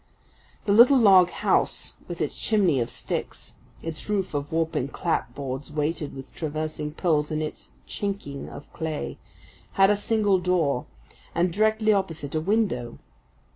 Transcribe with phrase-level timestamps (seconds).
[0.65, 3.53] The little log house, with its chimney of sticks,
[3.83, 9.19] its roof of warping clapboards weighted with traversing poles and its "chinking" of clay,
[9.73, 10.87] had a single door
[11.35, 12.97] and, directly opposite, a window.